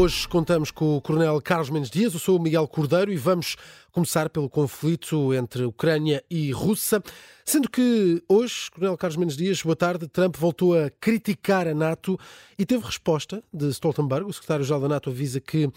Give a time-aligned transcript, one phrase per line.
[0.00, 3.54] Hoje contamos com o Coronel Carlos Mendes Dias, eu sou o Miguel Cordeiro e vamos
[3.92, 7.02] começar pelo conflito entre Ucrânia e Rússia.
[7.44, 12.18] Sendo que hoje, Coronel Carlos Mendes Dias, boa tarde, Trump voltou a criticar a NATO
[12.58, 14.26] e teve resposta de Stoltenberg.
[14.26, 15.70] O secretário-geral da NATO avisa que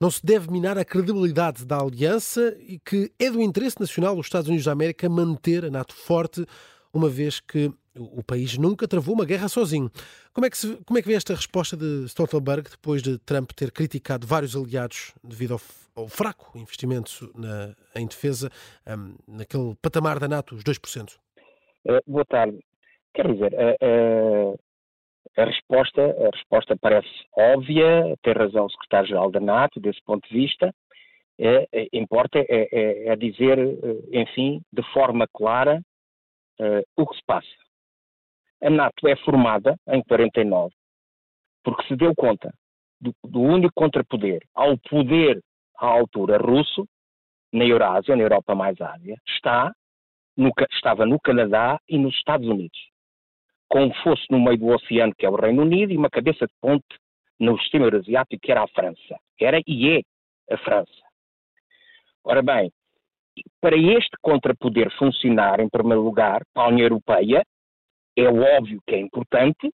[0.00, 4.26] não se deve minar a credibilidade da aliança e que é do interesse nacional dos
[4.26, 6.46] Estados Unidos da América manter a NATO forte,
[6.96, 9.90] uma vez que o país nunca travou uma guerra sozinho.
[10.32, 13.50] Como é que, se, como é que vê esta resposta de Stoltenberg depois de Trump
[13.52, 18.50] ter criticado vários aliados devido ao, ao fraco investimento na, em defesa,
[18.86, 21.14] um, naquele patamar da NATO, os 2%?
[21.86, 22.58] Uh, eh, boa tarde.
[23.14, 24.58] Quer dizer, uh,
[25.36, 30.34] a resposta, a resposta parece óbvia, tem razão o secretário-geral da NATO desse ponto de
[30.34, 30.72] vista.
[31.38, 33.58] É, é, importa é, é, é, dizer,
[34.10, 35.82] enfim, de forma clara
[36.60, 37.48] uh, o que se passa.
[38.62, 40.74] A NATO é formada em 49
[41.66, 42.54] porque se deu conta
[43.00, 45.42] do, do único contrapoder ao poder
[45.76, 46.86] à altura russo,
[47.52, 49.72] na Eurásia, na Europa mais Ásia, está
[50.36, 52.78] no, estava no Canadá e nos Estados Unidos.
[53.68, 53.92] Com um
[54.30, 56.86] no meio do oceano, que é o Reino Unido, e uma cabeça de ponte
[57.40, 59.18] no sistema eurasiático, que era a França.
[59.40, 61.02] Era e é a França.
[62.22, 62.70] Ora bem,
[63.60, 67.42] para este contrapoder funcionar, em primeiro lugar, para a União Europeia,
[68.16, 69.70] é óbvio que é importante,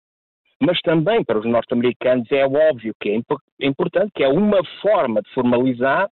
[0.60, 5.30] mas também para os norte-americanos é óbvio que é importante, que é uma forma de
[5.32, 6.08] formalizar,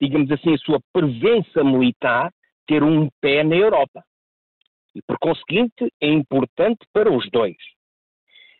[0.00, 2.32] digamos assim, a sua presença militar,
[2.66, 4.02] ter um pé na Europa.
[4.94, 7.56] E, por conseguinte, é importante para os dois.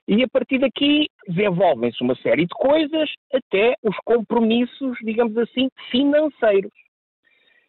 [0.07, 6.73] E a partir daqui desenvolvem-se uma série de coisas, até os compromissos, digamos assim, financeiros.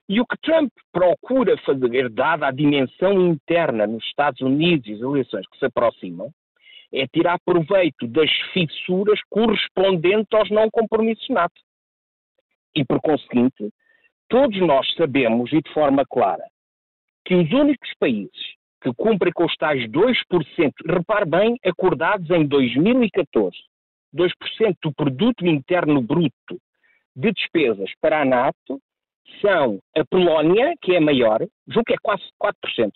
[0.09, 5.01] E o que Trump procura fazer, dada a dimensão interna nos Estados Unidos e as
[5.01, 6.31] eleições que se aproximam,
[6.91, 11.53] é tirar proveito das fissuras correspondentes aos não compromissos NATO.
[12.75, 13.71] E, por conseguinte,
[14.27, 16.43] todos nós sabemos, e de forma clara,
[17.23, 20.15] que os únicos países que cumprem com os tais 2%,
[20.87, 23.55] repare bem, acordados em 2014,
[24.15, 24.31] 2%
[24.81, 26.59] do produto interno bruto
[27.15, 28.81] de despesas para a NATO,
[29.41, 32.91] são a Polónia, que é maior, julgo que é quase 4%.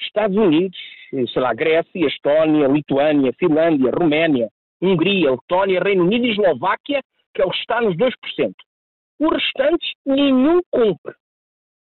[0.00, 0.78] Estados Unidos,
[1.10, 4.48] sei lá, Grécia, Estónia, Lituânia, Finlândia, Roménia,
[4.80, 7.00] Hungria, Letónia, Reino Unido e Eslováquia,
[7.34, 8.12] que é o que está nos 2%.
[9.18, 11.14] Os restantes, nenhum cumpre.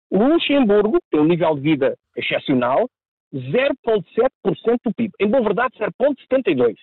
[0.09, 2.87] O Luxemburgo tem um nível de vida excepcional,
[3.33, 5.11] 0,7% do PIB.
[5.19, 6.75] Em boa verdade, 0,72%.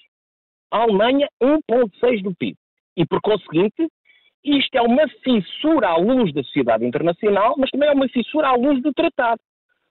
[0.71, 2.57] A Alemanha, 1,6% do PIB.
[2.97, 3.89] E, por conseguinte,
[4.45, 8.55] isto é uma fissura à luz da sociedade internacional, mas também é uma fissura à
[8.55, 9.41] luz do tratado.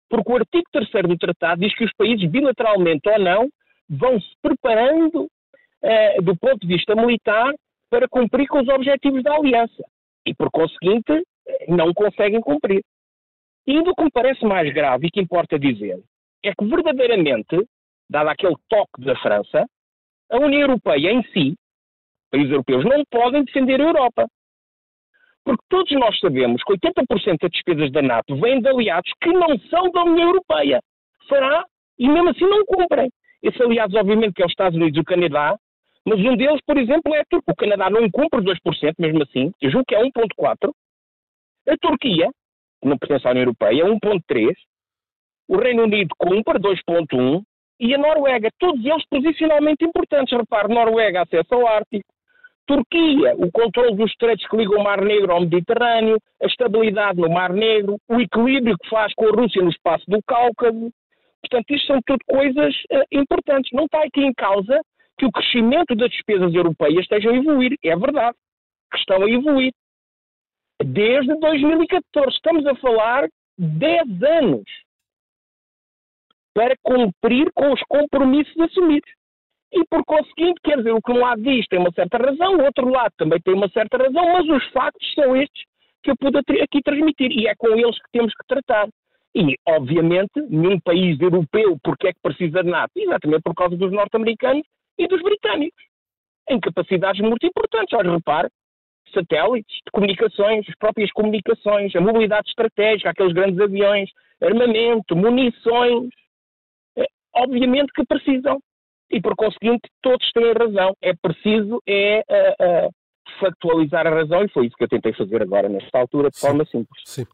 [0.10, 3.50] Porque o artigo 3 do tratado diz que os países, bilateralmente ou não,
[3.90, 5.28] vão se preparando
[5.82, 7.54] eh, do ponto de vista militar
[7.90, 9.84] para cumprir com os objetivos da aliança.
[10.26, 11.24] E, por conseguinte,
[11.68, 12.82] não conseguem cumprir.
[13.66, 16.02] E o que me parece mais grave e que importa dizer
[16.44, 17.66] é que, verdadeiramente,
[18.10, 19.66] dado aquele toque da França,
[20.30, 21.56] a União Europeia em si,
[22.32, 24.28] países europeus, não podem defender a Europa.
[25.44, 29.58] Porque todos nós sabemos que 80% das despesas da NATO vêm de aliados que não
[29.70, 30.82] são da União Europeia.
[31.28, 31.66] Fará
[31.98, 33.12] e mesmo assim não cumprem.
[33.42, 35.58] Esses aliados, obviamente, que é os Estados Unidos e o Canadá,
[36.06, 39.86] mas um deles, por exemplo, é o Canadá não cumpre 2%, mesmo assim, eu julgo
[39.88, 40.72] que é 1,4%.
[41.70, 42.30] A Turquia,
[42.82, 44.54] que não pertence à União Europeia, 1,3%.
[45.48, 47.44] O Reino Unido cumpre 2,1%.
[47.80, 50.38] E a Noruega, todos eles posicionalmente importantes.
[50.38, 52.06] Repare, Noruega acesso ao Ártico,
[52.68, 57.30] Turquia, o controle dos estreitos que ligam o Mar Negro ao Mediterrâneo, a estabilidade no
[57.30, 60.92] Mar Negro, o equilíbrio que faz com a Rússia no espaço do Cáucaso.
[61.42, 63.72] Portanto, isto são tudo coisas uh, importantes.
[63.74, 64.80] Não está aqui em causa
[65.18, 67.76] que o crescimento das despesas europeias esteja a evoluir.
[67.84, 68.38] É verdade
[68.92, 69.72] que estão a evoluir.
[70.84, 72.36] Desde 2014.
[72.36, 74.64] Estamos a falar 10 anos
[76.54, 79.10] para cumprir com os compromissos assumidos.
[79.74, 82.64] E por conseguinte, quer dizer, o que um lado diz tem uma certa razão, o
[82.64, 85.64] outro lado também tem uma certa razão, mas os factos são estes
[86.04, 88.90] que eu pude aqui transmitir e é com eles que temos que tratar.
[89.34, 92.92] E, obviamente, nenhum país europeu, porque é que precisa de NATO?
[92.98, 94.66] Exatamente por causa dos norte-americanos
[94.98, 95.82] e dos britânicos,
[96.50, 97.94] em capacidades muito importantes.
[97.94, 98.50] Olha, repare,
[99.14, 104.10] satélites de comunicações, as próprias comunicações, a mobilidade estratégica, aqueles grandes aviões,
[104.42, 106.10] armamento, munições,
[106.98, 108.60] é, obviamente que precisam
[109.12, 110.96] e, por conseguinte, todos têm razão.
[111.02, 112.94] É preciso é, uh, uh,
[113.40, 116.48] factualizar a razão e foi isso que eu tentei fazer agora, nesta altura, de sim,
[116.48, 117.02] forma simples.
[117.06, 117.26] Sim.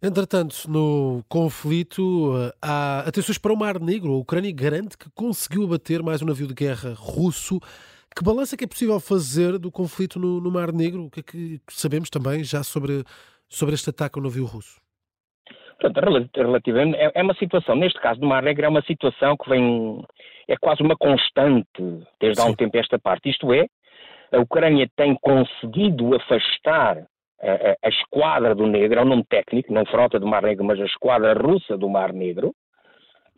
[0.00, 2.32] Entretanto, no conflito,
[2.62, 4.12] há atenções para o Mar Negro.
[4.12, 7.58] A Ucrânia garante que conseguiu abater mais um navio de guerra russo
[8.14, 11.06] Que balanço é que é possível fazer do conflito no, no Mar Negro?
[11.06, 13.02] O que é que sabemos também já sobre,
[13.48, 14.80] sobre este ataque ao navio russo?
[15.80, 19.48] Portanto, relativamente, é, é uma situação, neste caso do Mar Negro, é uma situação que
[19.48, 20.04] vem,
[20.48, 21.68] é quase uma constante
[22.20, 22.48] desde Sim.
[22.48, 23.28] há um tempo esta parte.
[23.28, 23.66] Isto é,
[24.32, 27.06] a Ucrânia tem conseguido afastar
[27.40, 30.64] a, a, a, esquadra do Negro, é um nome técnico, não frota do Mar Negro,
[30.64, 32.52] mas a esquadra russa do Mar Negro,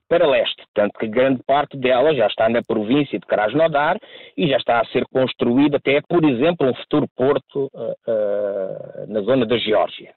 [0.08, 3.96] para leste, tanto que grande parte dela já está na província de Krasnodar
[4.36, 9.20] e já está a ser construído até, por exemplo, um futuro porto uh, uh, na
[9.20, 10.12] zona da Geórgia,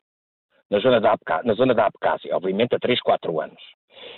[0.72, 3.62] na zona da, na zona da Abkhazia, obviamente há 3, 4 anos.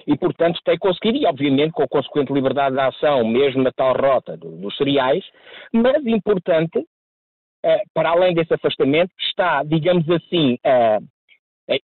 [0.07, 3.93] E, portanto, tem conseguido, e obviamente com a consequente liberdade de ação, mesmo na tal
[3.93, 5.25] rota do, dos cereais,
[5.73, 10.99] mas importante, uh, para além desse afastamento, está, digamos assim, a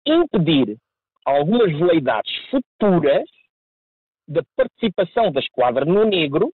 [0.05, 0.77] impedir
[1.25, 3.29] algumas veleidades futuras
[4.27, 6.51] da participação da esquadra no Negro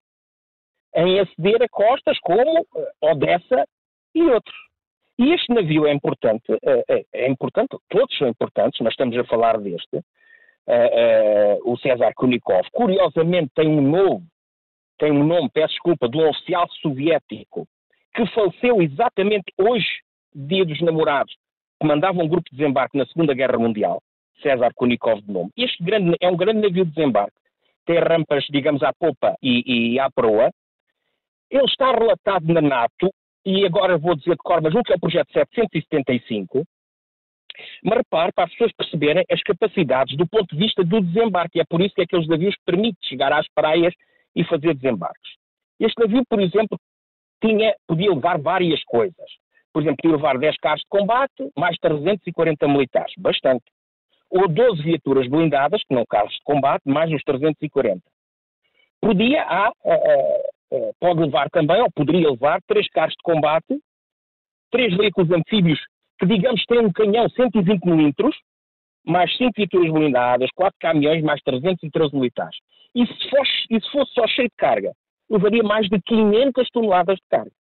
[0.94, 3.66] em aceder a costas como eh, Odessa
[4.14, 4.54] e outros.
[5.18, 9.60] E este navio é importante, é, é importante, todos são importantes, mas estamos a falar
[9.60, 10.00] deste,
[10.68, 12.66] uh, uh, o César Kunikov.
[12.72, 14.22] Curiosamente tem um novo,
[14.98, 17.66] tem um nome, peço desculpa, de um oficial soviético
[18.14, 19.88] que faleceu exatamente hoje,
[20.34, 21.34] dia dos namorados,
[21.80, 24.00] que mandava um grupo de desembarque na Segunda Guerra Mundial,
[24.40, 25.50] César Kunikov de nome.
[25.56, 27.44] Este grande, é um grande navio de desembarque
[27.84, 30.50] tem rampas, digamos, à popa e, e à proa.
[31.50, 33.12] Ele está relatado na NATO,
[33.44, 36.64] e agora vou dizer de cor, mas que é o projeto 775,
[37.82, 41.60] mas repare, para as pessoas perceberem as capacidades do ponto de vista do desembarque.
[41.60, 43.94] É por isso que aqueles navios permitem chegar às praias
[44.34, 45.32] e fazer desembarques.
[45.80, 46.78] Este navio, por exemplo,
[47.42, 49.30] tinha, podia levar várias coisas.
[49.72, 53.12] Por exemplo, podia levar 10 carros de combate, mais 340 militares.
[53.18, 53.64] Bastante
[54.34, 58.02] ou 12 viaturas blindadas, que não carros de combate, mais os 340.
[59.00, 63.78] Por dia há, uh, uh, pode levar também, ou poderia levar, três carros de combate,
[64.72, 65.78] três veículos anfíbios
[66.18, 68.36] que, digamos, têm um canhão 120 milímetros,
[69.04, 72.56] mais 5 viaturas blindadas, 4 caminhões, mais 313 militares.
[72.94, 74.92] E se, fosse, e se fosse só cheio de carga,
[75.28, 77.52] levaria mais de 500 toneladas de carga.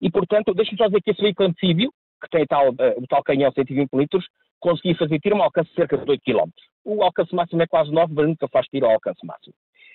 [0.00, 1.90] E, portanto, deixe-me só dizer que esse veículo anfíbio,
[2.20, 4.26] que tem tal, uh, o tal canhão 120 litros,
[4.58, 6.50] consegui fazer tiro a um alcance de cerca de 8 km.
[6.84, 9.54] O alcance máximo é quase 9, mas nunca faz tiro ao alcance máximo.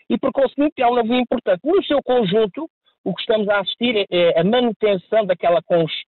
[0.09, 1.61] E por conseguinte é um navio importante.
[1.63, 2.69] No seu conjunto,
[3.03, 5.61] o que estamos a assistir é a manutenção daquela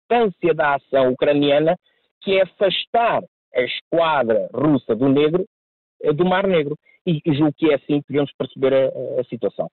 [0.08, 1.78] constância da ação ucraniana,
[2.22, 3.24] que é afastar
[3.54, 5.46] a esquadra russa do Negro
[6.02, 6.78] eh, do Mar Negro.
[7.06, 9.70] E, julgo que é assim que devemos perceber a, a situação.